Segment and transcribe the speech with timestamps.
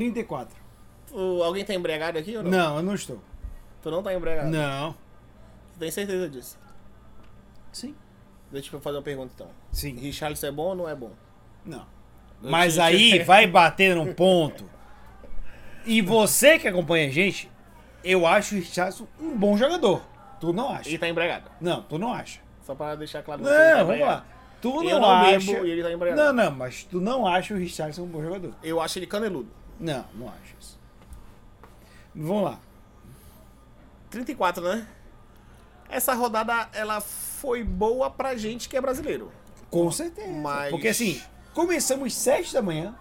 [0.00, 0.54] 34.
[1.12, 2.50] O- alguém tá embriagado aqui ou não?
[2.50, 3.18] Não, eu não estou.
[3.82, 4.50] Tu não tá embriagado?
[4.50, 4.92] Não.
[5.72, 6.58] Tu tem certeza disso?
[7.72, 7.94] Sim.
[8.52, 9.48] Deixa eu fazer uma pergunta então.
[9.72, 9.94] Sim.
[9.96, 11.12] Richarlison é bom ou não é bom?
[11.64, 11.86] Não.
[12.42, 14.68] Eu Mas te- aí vai bater num ponto.
[15.86, 17.50] E você que acompanha a gente,
[18.04, 20.02] eu acho o Richardson um bom jogador.
[20.40, 20.88] Tu não acha?
[20.90, 21.50] Ele tá embriagado.
[21.60, 22.40] Não, tu não acha.
[22.62, 23.40] Só pra deixar claro.
[23.42, 24.26] ele tá Não, vamos lá.
[24.60, 25.52] Tu não, Eu não acha.
[25.52, 26.34] bebo e ele tá embriagado.
[26.34, 28.52] Não, não, mas tu não acha o Richardson um bom jogador.
[28.62, 29.48] Eu acho ele caneludo.
[29.78, 30.78] Não, não acho isso.
[32.14, 32.58] Vamos lá.
[34.10, 34.86] 34, né?
[35.88, 39.30] Essa rodada, ela foi boa pra gente que é brasileiro.
[39.70, 40.32] Com certeza.
[40.32, 41.20] Mas- Porque assim,
[41.54, 42.96] começamos 7 da manhã.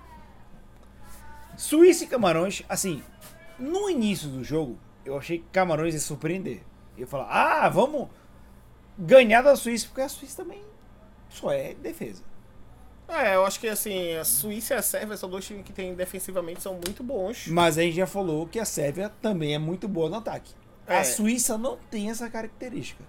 [1.58, 3.02] Suíça e Camarões, assim,
[3.58, 6.62] no início do jogo, eu achei que Camarões ia surpreender.
[6.96, 8.10] Eu ia falar, ah, vamos
[8.98, 10.62] ganhar da Suíça, porque a Suíça também
[11.30, 12.24] só é defesa.
[13.08, 15.94] É, eu acho que assim, a Suíça e a Sérvia são dois times que tem
[15.94, 17.48] defensivamente são muito bons.
[17.48, 20.54] Mas a gente já falou que a Sérvia também é muito boa no ataque.
[20.88, 21.00] É.
[21.00, 23.04] A Suíça não tem essa característica.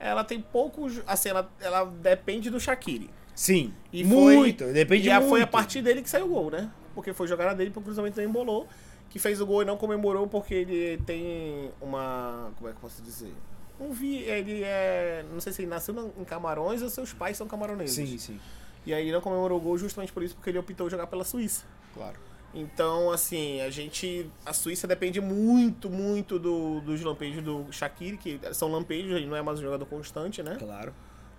[0.00, 1.00] Ela tem poucos.
[1.06, 3.10] Assim, ela, ela depende do Shaqiri.
[3.34, 5.28] Sim, E foi- muito, depende e muito.
[5.28, 6.70] foi a partir dele que saiu o gol, né?
[6.94, 8.68] Porque foi jogada dele pro cruzamento do Embolou,
[9.10, 12.52] que fez o gol e não comemorou porque ele tem uma.
[12.56, 13.32] Como é que eu posso dizer?
[13.80, 15.24] Um vi, ele é.
[15.32, 17.96] Não sei se ele nasceu na- em Camarões ou seus pais são camaroneses.
[17.96, 18.40] Sim, sim,
[18.86, 21.24] E aí ele não comemorou o gol justamente por isso, porque ele optou jogar pela
[21.24, 21.64] Suíça.
[21.94, 22.18] claro.
[22.54, 24.30] Então, assim, a gente.
[24.46, 29.36] A Suíça depende muito, muito do, dos lampejos do Shaqiri, que são lampejos, ele não
[29.36, 30.54] é mais um jogador constante, né?
[30.56, 30.94] Claro.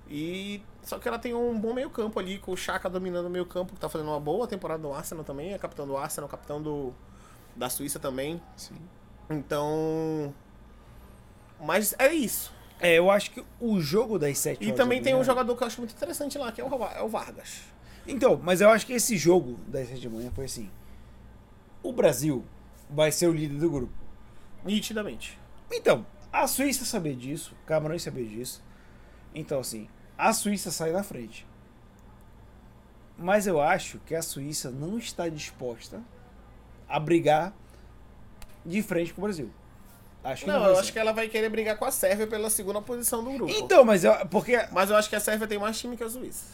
[0.09, 0.61] E.
[0.83, 3.79] Só que ela tem um bom meio-campo ali, com o Chaka dominando o meio-campo, que
[3.79, 6.93] tá fazendo uma boa temporada no Arsenal também, é capitão do Arsenal, capitão do,
[7.55, 8.41] da Suíça também.
[8.57, 8.75] Sim.
[9.29, 10.33] Então.
[11.61, 12.53] Mas é isso.
[12.85, 15.63] É, eu acho que o jogo das sete E horas também tem um jogador que
[15.63, 17.61] eu acho muito interessante lá, que é o, é o Vargas.
[18.05, 20.69] Então, mas eu acho que esse jogo das sete da manhã foi assim.
[21.81, 22.45] O Brasil
[22.87, 23.93] vai ser o líder do grupo.
[24.63, 25.39] Nitidamente.
[25.71, 28.63] Então, a Suíça saber disso, Camarões saber disso.
[29.33, 31.47] Então, assim, a Suíça sai na frente.
[33.17, 36.03] Mas eu acho que a Suíça não está disposta
[36.87, 37.51] a brigar
[38.63, 39.49] de frente com o Brasil.
[40.25, 42.81] Acho que não, eu acho que ela vai querer brigar com a Sérvia pela segunda
[42.81, 43.51] posição do grupo.
[43.51, 46.09] Então, mas eu, porque Mas eu acho que a Sérvia tem mais time que a
[46.09, 46.45] Suíça.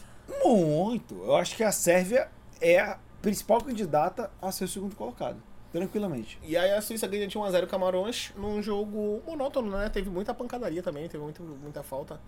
[0.44, 2.28] muito, eu acho que a Sérvia
[2.60, 6.38] é a principal candidata a ser o segundo colocado, tranquilamente.
[6.42, 9.88] E aí a Suíça ganha de 1x0 Camarões num jogo monótono, né?
[9.88, 12.20] Teve muita pancadaria também, teve muito, muita falta.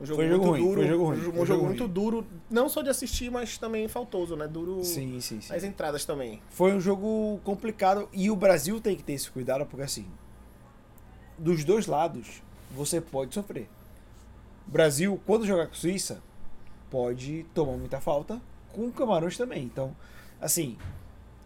[0.00, 0.80] Um jogo Foi muito ruim, duro.
[0.80, 1.92] foi jogo ruim, Um, jogo, jogo muito ruim.
[1.92, 4.48] duro, não só de assistir, mas também faltoso, né?
[4.48, 5.52] Duro Sim, sim, sim.
[5.52, 6.42] nas entradas também.
[6.50, 10.06] Foi um jogo complicado e o Brasil tem que ter esse cuidado porque assim,
[11.42, 13.68] dos dois lados você pode sofrer.
[14.66, 16.22] O Brasil, quando jogar com a Suíça,
[16.90, 18.40] pode tomar muita falta,
[18.72, 19.64] com o Camarões também.
[19.64, 19.94] Então,
[20.40, 20.78] assim,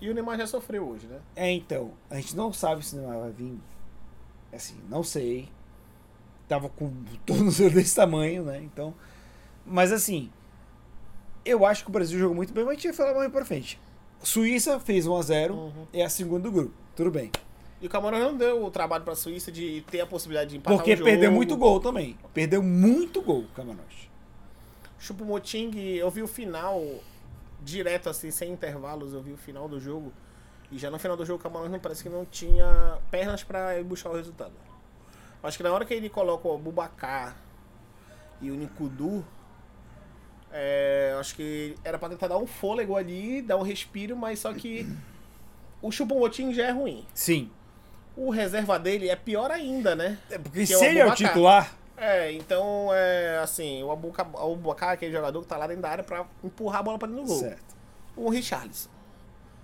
[0.01, 1.19] E o Neymar já sofreu hoje, né?
[1.35, 3.59] é então, a gente não sabe se o Neymar vai vir.
[4.53, 5.49] Assim, não sei.
[6.47, 8.61] Tava com o tornozelo desse tamanho, né?
[8.63, 8.95] Então,
[9.65, 10.31] mas assim,
[11.45, 13.45] eu acho que o Brasil jogou muito bem, mas a gente vai falar mais pra
[13.45, 13.81] frente.
[14.23, 15.87] Suíça fez 1 a 0 Uhum.
[15.93, 16.75] é a segunda do grupo.
[16.95, 17.31] Tudo bem.
[17.81, 20.79] E o Camarões não deu o trabalho pra Suíça de ter a possibilidade de empatar
[20.79, 21.11] Porque o jogo.
[21.11, 22.17] perdeu muito gol também.
[22.33, 24.09] Perdeu muito gol, Camarões.
[24.99, 26.83] Chupomoting, eu vi o final
[27.63, 30.13] direto, assim, sem intervalos, eu vi o final do jogo.
[30.71, 33.79] E já no final do jogo, o Camarões não parece que não tinha pernas pra
[33.79, 34.53] ir buscar o resultado.
[35.43, 37.37] Acho que na hora que ele coloca o Bubacar
[38.41, 39.25] e o Nikudu,
[40.51, 44.53] é, acho que era pra tentar dar um fôlego ali, dar um respiro, mas só
[44.55, 44.89] que
[45.83, 47.07] o Chupomoting já é ruim.
[47.15, 47.51] Sim.
[48.17, 50.19] O reserva dele é pior ainda, né?
[50.31, 53.91] É porque Que se é o ele é o titular, É, então, é, assim, o
[53.91, 56.83] Abuca- o Abubacar é aquele jogador que tá lá dentro da área pra empurrar a
[56.83, 57.39] bola pra dentro do gol.
[57.41, 57.77] certo.
[58.17, 58.89] O Richarlison.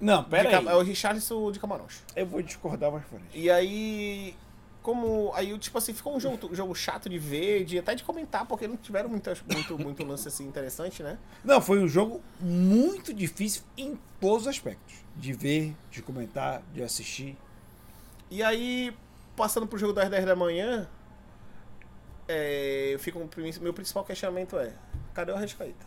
[0.00, 0.66] Não, De pera É aí.
[0.66, 2.02] o Richarlison de Camarões.
[2.16, 3.38] Eu vou discordar mais pra frente.
[3.38, 4.34] E aí,
[4.82, 5.30] como.
[5.34, 8.44] Aí, tipo assim, ficou um jogo, um jogo chato de ver, de, até de comentar,
[8.46, 11.19] porque não tiveram muitas, muito, muito lance assim interessante, né?
[11.44, 14.96] Não, foi um jogo muito difícil em todos os aspectos.
[15.14, 17.37] De ver, de comentar, de assistir.
[18.32, 18.96] E aí,
[19.37, 20.88] passando pro jogo das 10 da manhã,
[22.26, 23.29] é, fica um,
[23.61, 24.73] meu principal questionamento é:
[25.12, 25.84] cadê o Arrascaeta?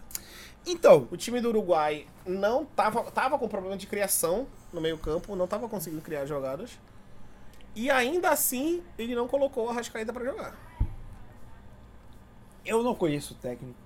[0.63, 5.47] Então, O time do Uruguai não tava, tava com problema de criação no meio-campo, não
[5.47, 6.79] tava conseguindo criar jogadas.
[7.75, 10.55] E ainda assim, ele não colocou o Arrascaeta pra jogar.
[12.63, 13.77] eu não conheço o técnico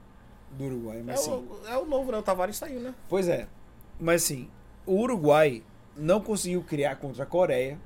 [0.51, 1.31] do Uruguai, É mas sim.
[1.31, 2.17] o, é o novo, né?
[2.17, 2.93] O Tavares saiu, né?
[3.07, 3.47] Pois é.
[3.97, 4.49] Mas assim,
[4.85, 5.63] o Uruguai
[5.95, 7.79] não conseguiu criar contra a Coreia.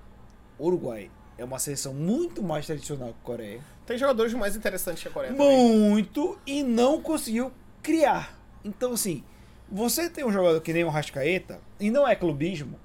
[0.66, 3.62] Uruguai é uma seleção muito mais tradicional que a Coreia.
[3.86, 5.90] Tem jogadores mais interessantes que a Coreia também.
[5.90, 7.52] Muito e não conseguiu
[7.82, 8.38] criar.
[8.64, 9.24] Então, assim,
[9.70, 12.80] você tem um jogador que nem o Rascaeta, e não é clubismo,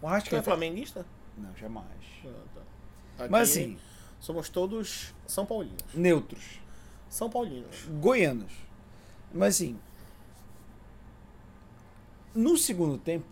[0.00, 0.42] Tu é Arrascaeta...
[0.42, 1.06] flamenguista?
[1.36, 1.86] Não, jamais.
[2.24, 2.30] Ah,
[3.18, 3.28] tá.
[3.28, 3.78] Mas assim,
[4.20, 5.82] Somos todos São Paulinos.
[5.94, 6.60] neutros.
[7.08, 7.86] São Paulinos.
[8.00, 8.52] goianos.
[9.34, 9.78] Mas assim,
[12.34, 13.26] no segundo tempo,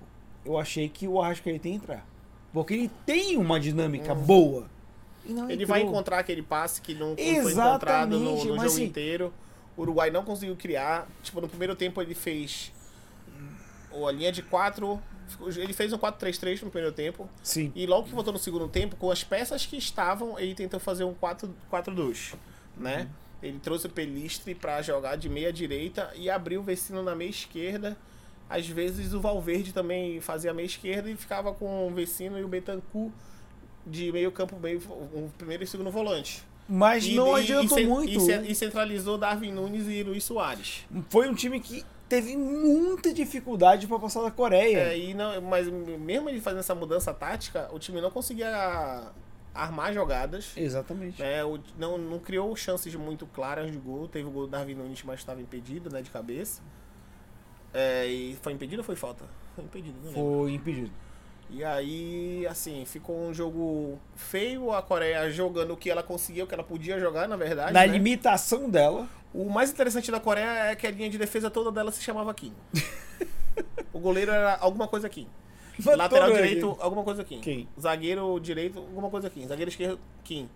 [0.44, 2.06] eu achei que o Arrascaeta ia entrar.
[2.52, 4.68] Porque ele tem uma dinâmica boa.
[5.24, 5.50] E não Uhum.
[5.50, 5.68] Ele entrou.
[5.68, 9.32] vai encontrar aquele passe que não, não foi encontrado Exatamente, no, no jogo assim- inteiro.
[9.76, 11.06] O Uruguai não conseguiu criar.
[11.22, 12.72] Tipo, no primeiro tempo ele fez
[13.92, 15.00] ou a linha de 4.
[15.56, 17.28] Ele fez um 4-3-3 no primeiro tempo.
[17.42, 17.70] Sim.
[17.74, 21.04] E logo que voltou no segundo tempo, com as peças que estavam, ele tentou fazer
[21.04, 22.34] um 4-4-2,
[22.76, 23.08] né?
[23.42, 27.30] Ele trouxe o Pelistre pra jogar de meia direita e abriu o Vecino na meia
[27.30, 27.96] esquerda.
[28.50, 32.42] Às vezes o Valverde também fazia a meia esquerda e ficava com o Vecino e
[32.42, 33.12] o Betancourt
[33.86, 34.82] de meio campo, meio,
[35.14, 36.42] um primeiro e segundo volante.
[36.68, 38.30] Mas E- não e- adiantou e, muito.
[38.30, 40.84] E, e centralizou Darwin Nunes e Luiz Soares.
[41.08, 44.78] Foi um time que teve muita dificuldade para passar da Coreia.
[44.92, 49.10] É, e não, mas mesmo ele fazendo essa mudança tática, o time não conseguia
[49.54, 50.52] armar jogadas.
[50.56, 51.20] Exatamente.
[51.22, 51.44] né?
[51.44, 54.06] O- não, não criou chances muito claras de gol.
[54.08, 56.02] Teve o gol do Darwin Nunes, mas estava impedido, né?
[56.02, 56.62] De cabeça.
[57.72, 59.24] É, e foi impedido ou foi falta?
[59.54, 60.22] Foi impedido, não lembro.
[60.22, 60.90] Foi impedido.
[61.52, 64.72] E aí, assim, ficou um jogo feio.
[64.72, 67.72] A Coreia jogando o que ela conseguia, o que ela podia jogar, na verdade.
[67.72, 67.86] Na né?
[67.86, 71.90] limitação dela, O mais interessante da Coreia é que a linha de defesa toda dela
[71.90, 72.52] se chamava Kim.
[73.92, 75.26] o goleiro era alguma coisa Kim.
[75.84, 77.40] Lateral direito, alguma coisa Kim.
[77.40, 77.68] Kim.
[77.80, 79.46] Zagueiro direito, alguma coisa Kim.
[79.46, 80.48] Zagueiro esquerdo, Kim.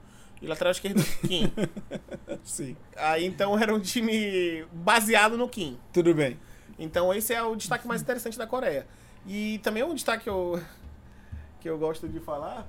[0.42, 1.50] E lateral esquerdo, Kim.
[2.44, 2.76] sim.
[2.96, 5.78] Aí então era um time baseado no Kim.
[5.92, 6.38] Tudo bem.
[6.78, 8.86] Então esse é o destaque mais interessante da Coreia.
[9.26, 10.60] E também um destaque que eu,
[11.60, 12.66] que eu gosto de falar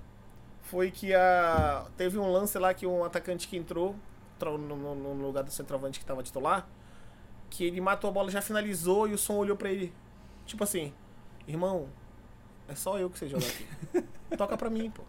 [0.63, 3.95] foi que a, teve um lance lá que um atacante que entrou
[4.41, 6.67] no, no- no lugar do centroavante que estava titular,
[7.49, 9.93] que ele matou a bola, já finalizou e o som olhou pra ele,
[10.45, 10.91] tipo assim,
[11.47, 11.87] irmão,
[12.67, 13.67] é só eu que sei jogar aqui.
[14.37, 15.03] Toca pra mim, pô.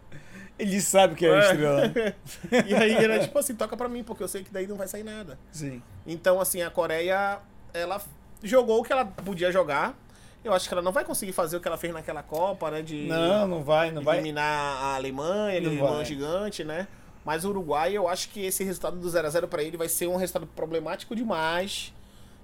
[0.59, 1.81] Ele sabe que é, a estrela.
[2.67, 4.87] e aí era tipo assim, toca pra mim, porque eu sei que daí não vai
[4.87, 5.37] sair nada.
[5.51, 5.81] Sim.
[6.05, 7.39] Então, assim, a Coreia,
[7.73, 8.01] ela
[8.43, 9.97] jogou o que ela podia jogar.
[10.43, 12.81] Eu acho que ela não vai conseguir fazer o que ela fez naquela Copa, né?
[12.81, 14.17] De Não, não vai, não vai.
[14.17, 14.43] eliminar
[14.83, 16.05] a Alemanha, Não vai.
[16.05, 16.87] gigante, né?
[17.25, 20.15] Mas o Uruguai, eu acho que esse resultado do 0x0 pra ele vai ser um
[20.15, 21.93] resultado problemático demais.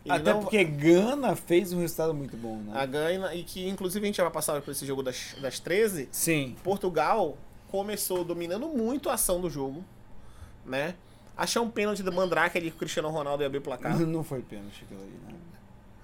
[0.04, 2.74] Ele Até não- porque Gana fez um resultado muito bom, né?
[2.76, 5.60] a ganha, e que inclusive a gente já vai passar por esse jogo das, das
[5.60, 6.10] 13.
[6.12, 6.58] Sim.
[6.62, 7.38] Portugal
[7.72, 9.82] começou dominando muito a ação do jogo,
[10.66, 10.96] né?
[11.38, 13.96] Achou um pênalti do Mandrake ali que o Cristiano Ronaldo ia abrir o placar.
[14.06, 15.34] Não foi pênalti aquilo ali, né?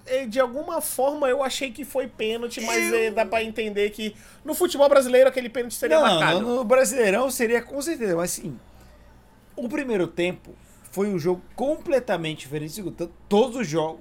[0.06, 3.90] Eh, de alguma forma eu achei que foi pênalti, mas Eu- eh, dá pra entender
[3.90, 6.40] que no futebol brasileiro aquele pênalti seria Não, marcado.
[6.40, 8.58] no, no Brasileirão seria com certeza, mas sim.
[9.54, 10.52] O primeiro tempo
[10.90, 12.94] foi um jogo completamente diferente do segundo.
[12.96, 14.00] Tanto- Todos os jogos,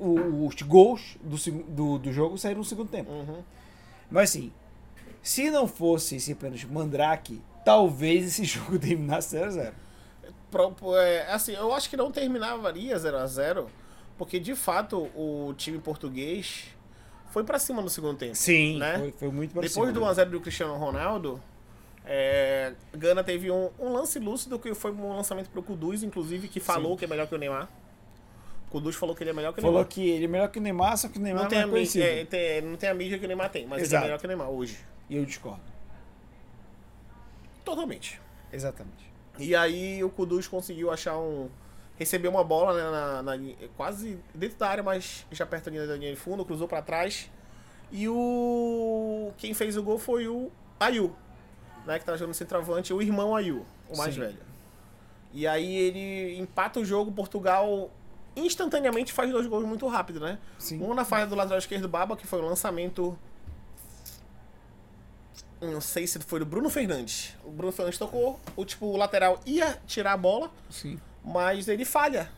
[0.55, 3.11] os gols do, do, do jogo saíram no segundo tempo.
[3.11, 3.43] Uhum.
[4.09, 4.51] Mas assim,
[5.21, 9.71] se não fosse esse pênalti Mandrake, talvez esse jogo terminasse 0x0.
[10.49, 13.69] Pro- pro- é, assim, eu acho que não terminaria 0 a 0
[14.19, 16.66] porque de fato o time português
[17.31, 18.36] foi pra cima no segundo tempo.
[18.36, 19.00] Sim, né?
[19.00, 20.07] foi, foi muito pra Depois cima, do né?
[20.12, 21.42] 1x0 do Cristiano Ronaldo,
[22.06, 26.60] é, Gana teve um, um lance lúcido que foi um lançamento pro Kuduz, inclusive, que
[26.60, 26.98] falou Sim.
[26.98, 27.69] que é melhor que o Neymar.
[28.68, 29.89] O Kuduz falou que ele é melhor que o Falou Neymar.
[29.89, 32.06] que ele é melhor que o Neymar, só que o Neymar Não não, tem, é
[32.06, 34.04] a, é, tem- não tem a mídia que o Neymar tem, mas ele é Exato.
[34.04, 34.77] melhor que o Neymar hoje.
[35.10, 35.62] E eu discordo.
[37.64, 38.19] Totalmente.
[38.52, 39.09] Exatamente.
[39.38, 41.49] E aí o Kuduz conseguiu achar um.
[41.99, 46.11] Recebeu uma bola né, na, na quase dentro da área, mas já perto da linha,
[46.11, 47.29] de fundo, cruzou pra trás.
[47.91, 49.31] E o.
[49.37, 51.13] Quem fez o gol foi o Ayu,
[51.85, 51.99] né?
[51.99, 54.21] Que tava jogando centroavante, o irmão Ayu, o mais Sim.
[54.21, 54.37] velho.
[55.33, 57.91] E aí ele empata o jogo, Portugal
[58.35, 60.39] instantaneamente faz dois gols muito rápido, né?
[60.57, 60.81] Sim.
[60.81, 63.18] Um na falha do lateral esquerdo Baba, que foi um lançamento.
[65.61, 67.35] Não sei se foi do Bruno Fernandes.
[67.44, 70.97] O Bruno Fernandes tocou, o tipo, o lateral ia tirar a bola, Sim.
[71.23, 72.30] Mas ele falha.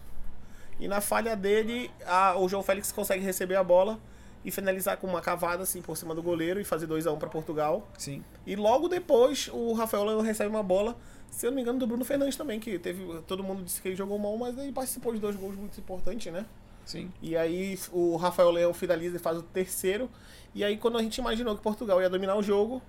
[0.80, 4.00] E na falha dele, a- o João Félix consegue receber a bola
[4.44, 7.18] e finalizar com uma cavada assim por cima do goleiro e fazer 2 a 1
[7.20, 7.88] para Portugal.
[7.98, 8.24] Sim.
[8.48, 10.98] E logo depois o Rafael Leão recebe uma bola,
[11.30, 13.22] se eu não me engano, do Bruno Fernandes também, que teve.
[13.28, 16.34] Todo mundo disse que ele jogou mal, mas ele participou de dois gols muito importantes,
[16.34, 16.46] né?
[16.84, 17.12] Sim.
[17.22, 20.10] E aí o Rafael Leão finaliza e faz o terceiro.
[20.56, 22.82] E aí quando a gente imaginou que Portugal ia dominar o jogo,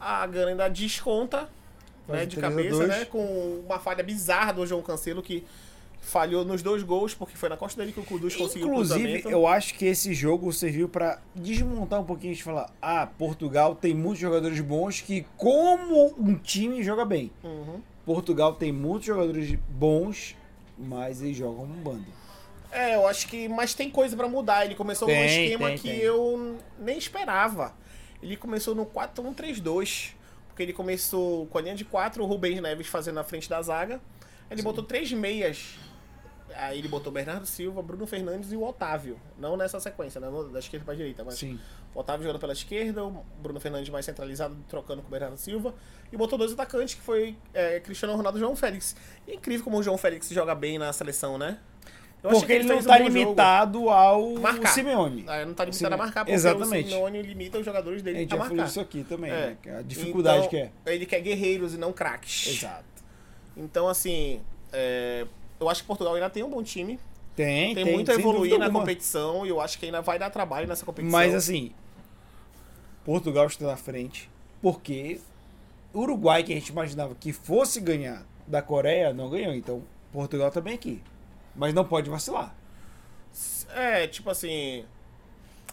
[0.00, 1.48] a Gana ainda desconta
[2.08, 2.88] né, de 3 a cabeça, 2.
[2.88, 3.04] né?
[3.04, 5.44] Com uma falha bizarra do João Cancelo que
[6.00, 9.46] falhou nos dois gols, porque foi na costa dele que o Kudus conseguiu Inclusive, eu
[9.46, 14.20] acho que esse jogo serviu pra desmontar um pouquinho de falar: ah, Portugal tem muitos
[14.20, 17.30] jogadores bons que, como um time, joga bem.
[17.42, 17.80] Uhum.
[18.04, 20.36] Portugal tem muitos jogadores bons,
[20.76, 22.06] mas eles jogam um bando.
[22.72, 23.48] É, eu acho que.
[23.48, 24.64] Mas tem coisa pra mudar.
[24.64, 25.98] Ele começou num Tem, esquema tem, que tem.
[25.98, 27.74] eu nem esperava.
[28.22, 30.14] Ele começou no 4-1-3-2.
[30.62, 33.60] Porque ele começou com a linha de 4, o Rubens Neves fazendo na frente da
[33.60, 34.00] zaga.
[34.48, 35.76] Ele botou três meias.
[36.54, 39.18] Aí ele botou Bernardo Silva, Bruno Fernandes e o Otávio.
[39.38, 40.28] Não nessa sequência, né?
[40.52, 41.58] Da esquerda pra direita, mas Sim.
[41.94, 45.74] o Otávio jogando pela esquerda, o Bruno Fernandes mais centralizado, trocando com o Bernardo Silva.
[46.12, 48.94] E botou dois atacantes, que foi é, Cristiano Ronaldo e João Félix.
[49.26, 51.58] E é incrível como o João Félix joga bem na seleção, né?
[52.22, 54.68] Eu Porque que ele não um tá limitado ao Marcar.
[54.68, 55.24] Simeone.
[55.26, 55.94] Ah, não tá limitado Simeone.
[55.94, 56.86] a marcar, porque Exatamente.
[56.86, 58.70] o Simeone limita os jogadores A dele gente a já falou marcar.
[58.70, 59.34] isso aqui também, É.
[59.46, 59.56] né?
[59.60, 60.70] que A dificuldade Então, que é.
[60.86, 62.46] Ele quer guerreiros e não craques.
[62.46, 62.84] Exato.
[63.56, 64.40] Então, assim,
[64.72, 65.26] é,
[65.58, 66.98] eu acho que Portugal ainda tem um bom time.
[67.34, 67.94] Tem, Tem, tem.
[67.94, 68.80] muito a evoluir na alguma.
[68.80, 71.10] competição e eu acho que ainda vai dar trabalho nessa competição.
[71.18, 71.72] Mas assim,
[73.04, 75.20] Portugal está na frente porque
[75.92, 79.54] o Uruguai, que a gente imaginava que fosse ganhar da Coreia, não ganhou.
[79.54, 81.02] Então, Portugal também aqui.
[81.54, 82.54] Mas não pode vacilar.
[83.74, 84.84] É, tipo assim.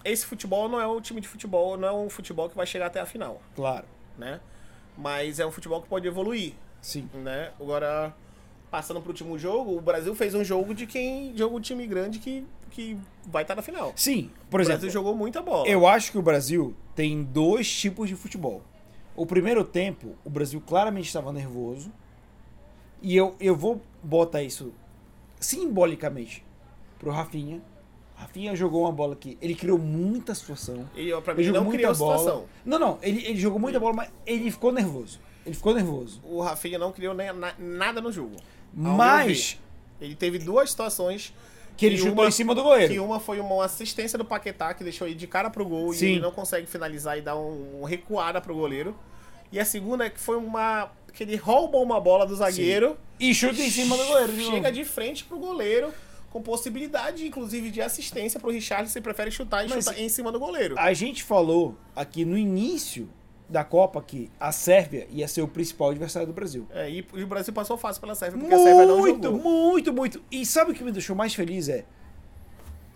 [0.03, 2.86] Esse futebol não é um time de futebol, não é um futebol que vai chegar
[2.86, 3.86] até a final, Claro.
[4.17, 4.39] né?
[4.98, 7.09] Mas é um futebol que pode evoluir, Sim.
[7.13, 7.51] né?
[7.59, 8.15] Agora,
[8.71, 12.17] passando pro último jogo, o Brasil fez um jogo de quem joga um time grande
[12.19, 13.91] que, que vai estar na final.
[13.93, 15.67] Sim, por o exemplo, Brasil jogou muita bola.
[15.67, 18.62] eu acho que o Brasil tem dois tipos de futebol.
[19.17, 21.91] O primeiro tempo, o Brasil claramente estava nervoso.
[23.01, 24.74] E eu, eu vou botar isso
[25.39, 26.43] simbolicamente
[26.98, 27.62] pro Rafinha.
[28.15, 30.89] Rafinha jogou uma bola que ele criou muita situação.
[30.96, 32.17] E ó, pra Ele mim jogou não criou muita bola.
[32.17, 32.46] situação.
[32.65, 35.19] Não, não, ele, ele jogou muita bola, mas ele ficou nervoso.
[35.46, 36.19] Ele ficou nervoso.
[36.24, 38.36] O Rafinha não criou nem, na- nada no jogo.
[38.74, 39.58] Mas.
[40.01, 41.34] Ele teve duas situações
[41.77, 42.93] que ele chutou uma- em cima do goleiro.
[42.93, 46.05] Que uma foi uma assistência do Paquetá, que deixou ele de cara pro gol Sim.
[46.05, 48.96] e ele não consegue finalizar e dar um, um recuada pro goleiro.
[49.51, 50.91] E a segunda é que foi uma.
[51.12, 52.98] Que ele rouba uma bola do zagueiro.
[53.20, 54.34] E chuta em cima do goleiro.
[54.34, 55.94] de Chega de frente pro goleiro,
[56.32, 60.32] com possibilidade, inclusive, de assistência pro Richard, se prefere chutar e Mas- chutar em cima
[60.32, 60.75] do goleiro.
[60.78, 63.10] A gente falou aqui no início
[63.50, 66.68] da Copa que a Sérvia ia ser o principal adversário do Brasil.
[66.70, 69.92] É, e, e o Brasil passou fácil pela Sérvia, porque a Sérvia não Muito, muito,
[69.94, 70.22] muito.
[70.32, 71.84] E sabe o que me deixou mais feliz é?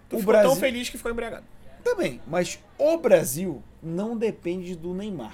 [0.10, 1.44] Tu o ficou Brasil tão feliz que ficou embriagado.
[1.84, 5.34] também, mas o Brasil não depende do Neymar.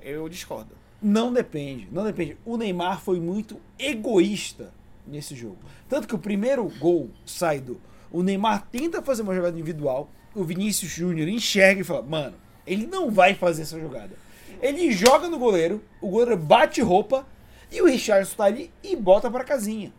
[0.00, 0.74] Eu discordo.
[1.06, 2.36] Não depende, não depende.
[2.44, 4.72] O Neymar foi muito egoísta
[5.06, 5.58] nesse jogo.
[5.88, 7.80] Tanto que o primeiro gol sai do.
[8.10, 12.34] O Neymar tenta fazer uma jogada individual, o Vinícius Júnior enxerga e fala: Mano,
[12.66, 14.16] ele não vai fazer essa jogada.
[14.60, 17.24] Ele joga no goleiro, o goleiro bate roupa
[17.70, 19.92] e o Richardson tá ali e bota pra casinha.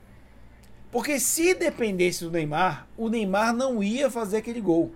[0.92, 4.92] Porque se dependesse do Neymar, o Neymar não ia fazer aquele gol.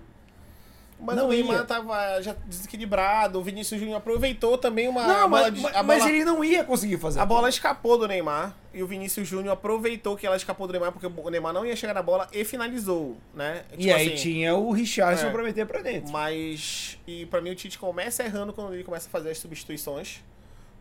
[1.04, 1.64] Mas Não o Neymar ia.
[1.64, 5.74] tava já desequilibrado, o Vinícius Júnior aproveitou também uma não, a bola mas, de- mas-
[5.86, 7.20] mas bola- ele não ia conseguir fazer.
[7.20, 10.92] A bola escapou do Neymar e o Vinícius Júnior aproveitou que ela escapou do Neymar
[10.92, 13.64] porque o Neymar não ia chegar na bola e finalizou, né?
[13.74, 15.32] E Tipo aí assim, tinha o Richardson é.
[15.32, 16.12] pra meter pra dentro.
[16.12, 20.22] Mas e pra mim o Tite começa errando quando ele começa a fazer as substituições,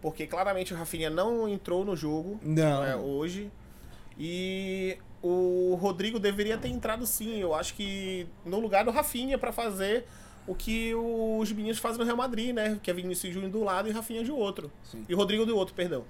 [0.02, 2.82] porque claramente o Rafinha não entrou no jogo Não.
[2.82, 3.50] né, hoje
[4.18, 7.38] e o Rodrigo deveria ter entrado sim.
[7.38, 10.06] Eu acho que no lugar do Rafinha pra fazer
[10.46, 12.78] o que os meninos fazem no Real Madrid, né?
[12.82, 14.70] Que é Vinícius Júnior do lado e Rafinha de outro.
[14.82, 15.04] Sim.
[15.08, 16.04] E Rodrigo do outro, perdão.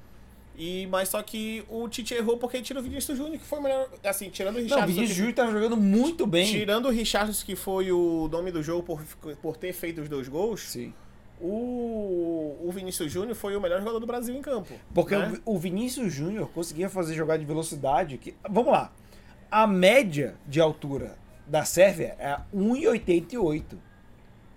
[0.56, 3.62] E, mas só que o Tite errou porque tirou o Vinícius Júnior, que foi o
[3.62, 3.88] melhor.
[4.04, 4.86] Assim, tirando o Não, o.
[4.86, 6.46] Vinícius Júnior tava jogando muito bem.
[6.46, 9.02] Tirando o Richardson, que foi o nome do jogo por,
[9.40, 10.92] por ter feito os dois gols, Sim.
[11.40, 14.74] O, o Vinícius Júnior foi o melhor jogador do Brasil em campo.
[14.94, 15.38] Porque né?
[15.44, 18.18] o, o Vinícius Júnior conseguia fazer jogada de velocidade.
[18.18, 18.92] Que, vamos lá.
[19.50, 21.16] A média de altura
[21.46, 23.64] da Sérvia é 1,88.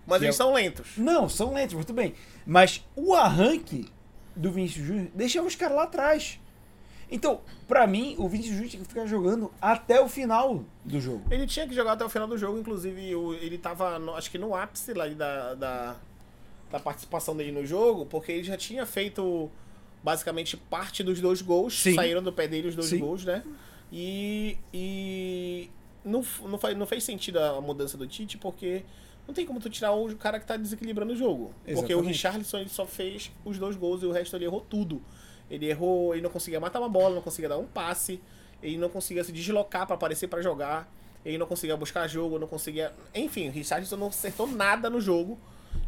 [0.05, 0.97] Mas eles é- são lentos.
[0.97, 2.13] Não, são lentos, muito bem.
[2.45, 3.85] Mas o arranque
[4.35, 6.39] do Vinícius Júnior deixava os caras lá atrás.
[7.09, 11.23] Então, pra mim, o Vinícius Júnior tinha que ficar jogando até o final do jogo.
[11.29, 14.37] Ele tinha que jogar até o final do jogo, inclusive ele tava, no- acho que
[14.37, 15.95] no ápice lá da, da,
[16.73, 19.47] da participação dele no jogo, porque ele já tinha feito
[20.01, 21.93] basicamente parte dos dois gols, Sim.
[21.93, 22.97] saíram do pé dele os dois Sim.
[22.97, 23.43] gols, né?
[23.91, 25.69] E, e
[26.03, 28.81] não, não, faz, não fez sentido a mudança do Tite, porque
[29.27, 31.53] não tem como tu tirar o cara que tá desequilibrando o jogo.
[31.63, 32.07] Porque o Exatamente.
[32.07, 34.99] Richarlison ele só fez os dois gols e o resto ele errou tudo.
[35.51, 38.19] Ele errou, ele não conseguia matar uma bola, não conseguia dar um passe,
[38.63, 40.91] ele não conseguia se deslocar pra aparecer pra jogar,
[41.23, 42.91] ele não conseguia buscar jogo, não conseguia.
[43.13, 45.37] Enfim, o Richardson não acertou nada no jogo.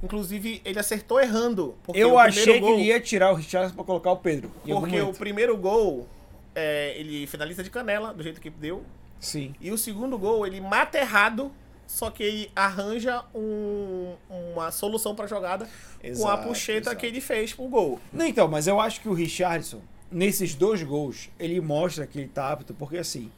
[0.04, 1.75] Inclusive, ele acertou errando.
[1.84, 4.18] porque Eu o achei primeiro que gol- ele ia tirar o Richardson pra colocar o
[4.18, 4.51] Pedro.
[4.63, 6.08] Porque o primeiro gol,
[6.54, 8.84] é, ele finaliza de canela, do jeito que deu.
[9.20, 9.56] Sim.
[9.60, 11.51] E o segundo gol, ele mata errado,
[11.88, 14.13] só que ele arranja um-
[14.54, 16.98] uma solução pra jogada com a Exato, puxeta exato.
[16.98, 18.00] que ele fez pro gol.
[18.13, 22.27] Não, então, mas eu acho que o Richardson, nesses dois gols, ele mostra que ele
[22.27, 23.32] tá apto, porque assim,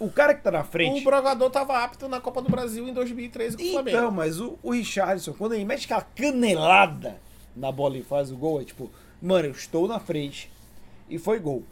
[0.00, 1.02] O cara que tá na O frente.
[1.02, 3.96] jogador tava apto na Copa do Brasil em 2013 com o Flamengo.
[3.96, 7.20] Então, mas o, o Richardson, quando ele mete aquela canelada
[7.56, 8.90] na bola e faz o gol, é tipo,
[9.20, 10.50] mano, eu estou na frente
[11.10, 11.64] e foi gol.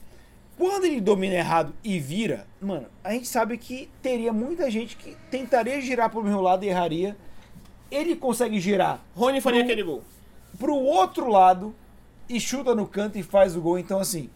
[0.59, 5.16] Quando ele domina errado e vira, mano, a gente sabe que teria muita gente que
[5.30, 7.16] tentaria girar pro meu lado e erraria.
[7.90, 10.02] Ele consegue girar Rony faria Pro- aquele gol.
[10.59, 11.73] pro outro lado
[12.28, 13.78] e chuta no canto e faz o gol.
[13.78, 14.28] Então, assim,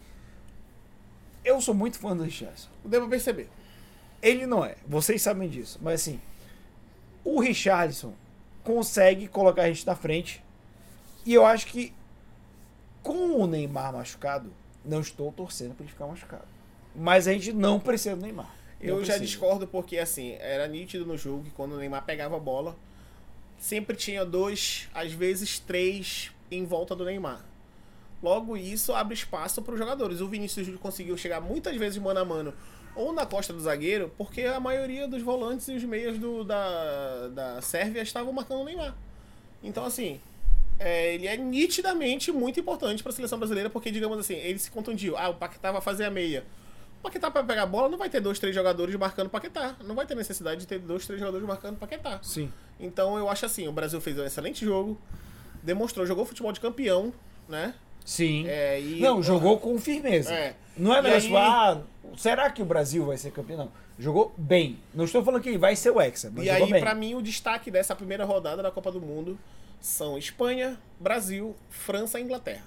[1.43, 2.69] eu sou muito fã do Richardson.
[2.89, 3.49] Pra perceber.
[4.21, 5.79] Ele não é, vocês sabem disso.
[5.81, 6.19] Mas assim,
[7.23, 8.13] o Richardson
[8.63, 10.43] consegue colocar a gente na frente.
[11.25, 11.93] E eu acho que
[13.01, 14.51] com o Neymar machucado,
[14.85, 16.45] não estou torcendo para ele ficar machucado.
[16.95, 18.53] Mas a gente não precisa do Neymar.
[18.79, 22.39] Eu já discordo porque, assim, era nítido no jogo que quando o Neymar pegava a
[22.39, 22.75] bola,
[23.57, 27.45] sempre tinha dois, às vezes três em volta do Neymar.
[28.21, 30.19] Logo, isso abre espaço para os jogadores.
[30.19, 32.53] O Vinícius Júnior conseguiu chegar muitas vezes mano a mano
[32.95, 37.27] ou na costa do zagueiro, porque a maioria dos volantes e os meias do, da,
[37.29, 38.95] da Sérvia estavam marcando o Neymar.
[39.63, 40.19] Então, assim,
[40.79, 44.69] é, ele é nitidamente muito importante para a seleção brasileira, porque, digamos assim, ele se
[44.71, 45.15] contundiu.
[45.17, 46.43] Ah, o Paquetá vai fazer a meia.
[46.99, 49.75] O Paquetá para pegar a bola não vai ter dois, três jogadores marcando o Paquetá.
[49.83, 52.19] Não vai ter necessidade de ter dois, três jogadores marcando o Paquetá.
[52.21, 52.51] Sim.
[52.79, 54.99] Então eu acho assim, o Brasil fez um excelente jogo,
[55.63, 57.13] demonstrou, jogou futebol de campeão,
[57.47, 57.73] né?
[58.05, 58.45] Sim.
[58.47, 60.33] É, e- Não, jogou com firmeza.
[60.33, 60.55] É.
[60.77, 61.81] Não é negócio, aí- ah,
[62.17, 63.57] será que o Brasil vai ser campeão?
[63.65, 63.71] Não.
[63.99, 64.79] Jogou bem.
[64.93, 67.69] Não estou falando que vai ser o Hexa, mas E aí, pra mim, o destaque
[67.69, 69.37] dessa primeira rodada da Copa do Mundo
[69.79, 72.63] são Espanha, Brasil, França e Inglaterra.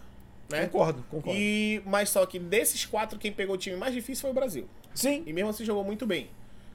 [0.51, 0.67] Né?
[0.67, 1.39] Concordo, concordo.
[1.39, 4.69] E, mas só que desses quatro, quem pegou o time mais difícil foi o Brasil.
[4.95, 5.23] Sim.
[5.27, 6.29] E mesmo assim jogou muito bem,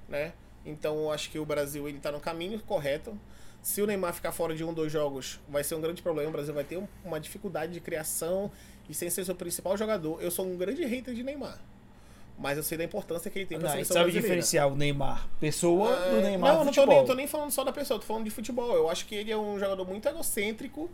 [0.09, 0.33] né?
[0.65, 3.17] Então acho que o Brasil ele tá no caminho correto.
[3.61, 6.29] Se o Neymar ficar fora de um, dois jogos, vai ser um grande problema.
[6.29, 8.51] O Brasil vai ter um- uma dificuldade de criação
[8.89, 10.21] e sem ser seu principal jogador.
[10.21, 11.59] Eu sou um grande hater de Neymar.
[12.37, 14.27] Mas eu sei da importância que ele tem pra Não, gente seleção sabe brasileira.
[14.27, 17.65] diferenciar o Neymar pessoa do É, Neymar não, não tô, nem, tô nem falando só
[17.65, 18.73] da pessoa, tô falando de futebol.
[18.73, 20.89] Eu acho que ele é um jogador muito egocêntrico,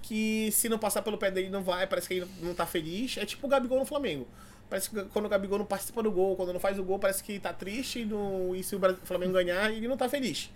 [0.00, 3.16] que se não passar pelo pé dele não vai, parece que ele não tá feliz.
[3.18, 4.28] É tipo o Gabigol no Flamengo.
[4.70, 7.22] Parece que quando o Gabigol não participa do gol, quando não faz o gol, parece
[7.22, 10.50] que tá triste e, no- e se o Flamengo ganhar, ele não tá feliz.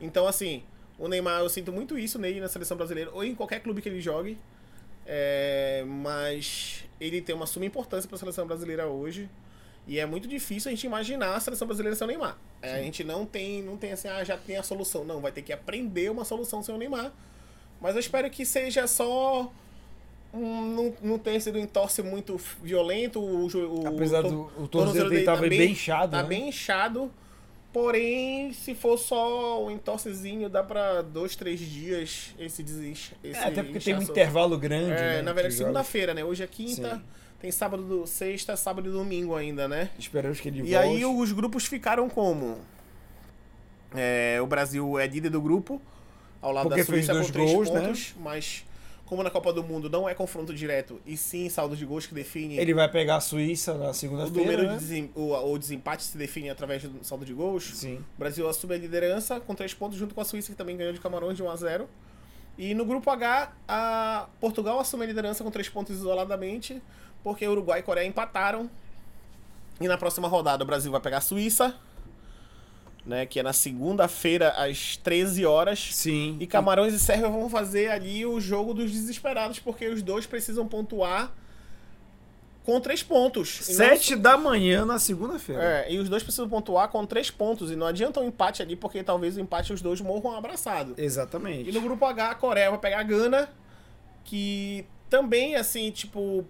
[0.00, 0.62] Então, assim,
[0.98, 3.88] o Neymar, eu sinto muito isso nele na seleção brasileira, ou em qualquer clube que
[3.88, 4.36] ele jogue.
[5.10, 9.28] É, mas ele tem uma suma importância para a seleção brasileira hoje.
[9.86, 12.36] E é muito difícil a gente imaginar a seleção brasileira sem o Neymar.
[12.60, 15.02] É, a gente não tem, não tem assim, ah, já tem a solução.
[15.02, 17.10] Não, vai ter que aprender uma solução sem o Neymar.
[17.80, 19.50] Mas eu espero que seja só.
[20.34, 23.18] Um, não, não tenha sido um entorse muito violento.
[23.18, 26.28] O, o, Apesar to- do o tornozelo dele tá tava bem inchado, Tá né?
[26.28, 27.10] bem inchado.
[27.82, 33.14] Porém, se for só um entorcezinho, dá pra dois, três dias esse desincha.
[33.22, 35.22] Esse É, até porque tem um intervalo grande, É, né?
[35.22, 36.24] na verdade, segunda-feira, né?
[36.24, 37.02] Hoje é quinta, Sim.
[37.40, 39.90] tem sábado, do- sexta, sábado e domingo ainda, né?
[39.96, 40.76] Esperamos que ele E volte.
[40.76, 42.58] aí os grupos ficaram como?
[43.94, 45.80] É, o Brasil é líder do grupo,
[46.42, 47.80] ao lado Porque da Suíça fez com dois três gols, né?
[47.86, 48.64] pontos, mas
[49.08, 52.14] como na Copa do Mundo não é confronto direto, e sim saldo de gols que
[52.14, 54.74] define Ele vai pegar a Suíça na o segunda-feira, número né?
[54.74, 57.64] de desem- o, o desempate se define através do saldo de gols.
[57.74, 57.96] Sim.
[58.16, 60.92] O Brasil assume a liderança com três pontos junto com a Suíça, que também ganhou
[60.92, 61.88] de Camarões de 1 a 0
[62.58, 66.82] E no grupo H, a Portugal assume a liderança com três pontos isoladamente,
[67.24, 68.68] porque Uruguai e Coreia empataram.
[69.80, 71.74] E na próxima rodada o Brasil vai pegar a Suíça,
[73.08, 75.88] né, que é na segunda-feira às 13 horas.
[75.92, 76.36] Sim.
[76.38, 80.68] E Camarões e Sérvia vão fazer ali o jogo dos desesperados, porque os dois precisam
[80.68, 81.32] pontuar
[82.64, 83.66] com três pontos.
[83.66, 85.62] E não Sete da manhã na segunda-feira.
[85.62, 87.70] é, e os dois precisam pontuar com três pontos.
[87.70, 90.92] E não adianta um empate ali, porque talvez o empate os dois morram abraçados.
[90.98, 91.70] Exatamente.
[91.70, 93.48] E no grupo H, a Coreia vai pegar a Gana,
[94.22, 96.44] que também, assim, tipo.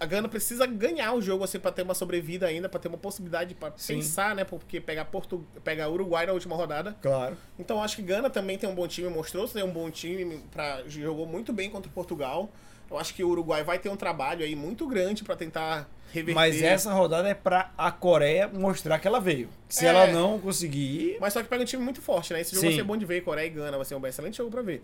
[0.00, 2.98] A Gana precisa ganhar o jogo, assim, pra ter uma sobrevida ainda, pra ter uma
[2.98, 3.96] possibilidade Sim.
[3.96, 4.44] pensar, né?
[4.44, 5.44] Porque pegar, Portu...
[5.64, 6.96] pegar Uruguai na última rodada.
[7.02, 7.36] Claro.
[7.58, 10.82] Então acho que Gana também tem um bom time, mostrou ser um bom time, pra...
[10.86, 12.48] jogou muito bem contra Portugal.
[12.90, 16.34] Eu acho que o Uruguai vai ter um trabalho aí muito grande pra tentar reverter.
[16.34, 19.48] Mas essa rodada é pra a Coreia mostrar que ela veio.
[19.68, 19.88] Se É.
[19.88, 21.18] ela não conseguir.
[21.20, 22.40] Mas só que pega um time muito forte, né?
[22.40, 22.66] Esse jogo Sim.
[22.68, 24.82] vai ser bom de ver, Coreia e Gana, vai ser um excelente jogo pra ver.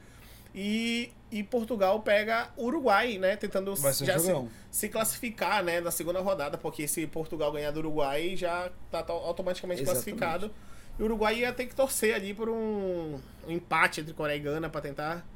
[0.54, 3.36] E, e Portugal pega Uruguai, né?
[3.36, 3.74] Tentando
[4.06, 4.30] já se,
[4.70, 5.80] se classificar, né?
[5.80, 10.04] Na segunda rodada, porque se Portugal ganhar do Uruguai, já tá to- automaticamente Exatamente.
[10.18, 10.54] classificado.
[10.98, 14.40] E o Uruguai ia ter que torcer ali por um, um empate entre Coreia e
[14.40, 15.26] Gana pra tentar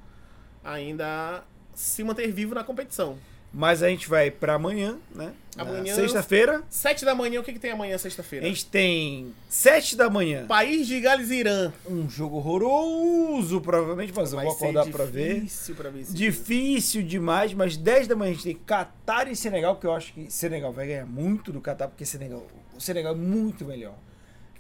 [0.63, 1.43] ainda
[1.75, 3.19] se manter vivo na competição.
[3.53, 5.33] Mas a gente vai pra amanhã, né?
[5.57, 6.63] Amanhã- Sexta-feira.
[6.69, 8.47] Sete da manhã, o que, que tem amanhã, A sexta-feira?
[8.47, 10.47] gente tem sete da manhã.
[10.47, 11.73] País de Gales e Irã.
[11.89, 15.37] Um jogo horroroso, provavelmente, mas eu Vai vou ser acordar pra ver.
[15.41, 16.15] Difícil pra ver jogo.
[16.15, 20.13] Difícil demais, mas 10 da manhã a gente tem Catar e Senegal, que eu acho
[20.13, 23.95] que Senegal vai ganhar muito do Catar, porque Senegal, o Senegal é muito melhor.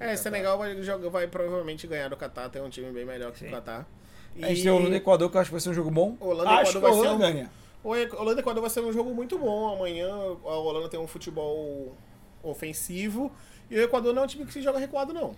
[0.00, 0.16] o É.
[0.16, 3.48] Senegal vai, jogar, vai provavelmente ganhar do Catar, tem um time bem melhor que Sim.
[3.48, 3.86] o Catar.
[4.40, 6.16] A gente tem Holanda e Equador, que eu acho que vai ser um jogo bom.
[6.20, 7.44] Holanda e acho Equador que a Holanda ganha.
[7.44, 9.74] O Holanda e Equador vai ser um jogo muito bom.
[9.74, 11.94] Amanhã a Holanda tem um futebol
[12.42, 13.30] ofensivo
[13.70, 15.34] e o Equador não é um time que se joga recuado, não.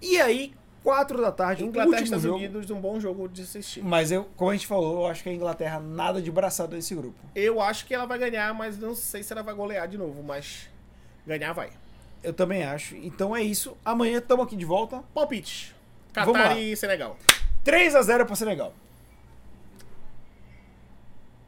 [0.00, 0.52] E aí,
[0.82, 2.36] 4 da tarde, o Inglaterra e Estados jogo.
[2.36, 3.82] Unidos, um bom jogo de assistir.
[3.82, 6.94] Mas eu, como a gente falou, eu acho que a Inglaterra nada de braçada nesse
[6.94, 7.18] grupo.
[7.34, 10.22] Eu acho que ela vai ganhar, mas não sei se ela vai golear de novo,
[10.22, 10.68] mas
[11.26, 11.70] ganhar vai.
[12.22, 12.96] Eu também acho.
[12.96, 13.76] Então é isso.
[13.84, 15.02] Amanhã estamos aqui de volta.
[15.14, 15.74] Palpite.
[16.14, 17.16] Vamos Catar e Senegal.
[17.62, 18.72] 3 a 0 para Senegal.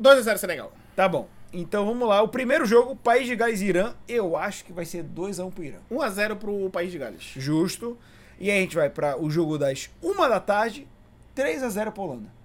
[0.00, 0.72] 2x0 Senegal.
[0.94, 1.28] Tá bom.
[1.52, 2.22] Então vamos lá.
[2.22, 5.44] O primeiro jogo, País de Gales e Irã, eu acho que vai ser 2 a
[5.44, 5.78] 1 pro Irã.
[5.90, 7.22] 1x0 pro País de Gales.
[7.37, 7.96] Justo.
[8.38, 10.87] E aí a gente vai para o jogo das 1 da tarde,
[11.35, 12.37] 3 a 0 pra Holanda.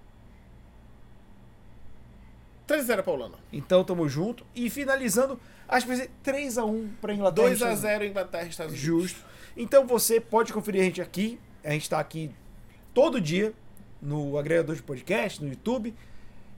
[2.66, 3.38] 3x0 pra Holanda.
[3.52, 4.46] Então tamo junto.
[4.54, 5.38] E finalizando,
[5.68, 7.50] acho que vai ser 3 a 1 pra Inglaterra.
[7.50, 8.00] e Estados Unidos.
[8.00, 8.86] 2x0 Inglaterra e Estados Unidos.
[8.86, 9.20] Justo.
[9.56, 11.38] Então você pode conferir a gente aqui.
[11.62, 12.30] A gente tá aqui
[12.94, 13.52] todo dia
[14.00, 15.94] no agregador de podcast, no YouTube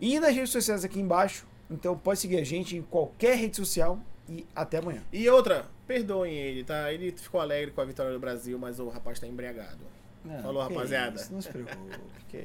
[0.00, 1.46] e nas redes sociais aqui embaixo.
[1.70, 5.02] Então pode seguir a gente em qualquer rede social e até amanhã.
[5.12, 6.92] E outra, perdoem ele, tá?
[6.92, 9.80] Ele ficou alegre com a vitória do Brasil, mas o rapaz tá embriagado.
[10.42, 11.20] Falou, que rapaziada.
[11.20, 11.98] Isso, não se preocupe.
[12.28, 12.33] que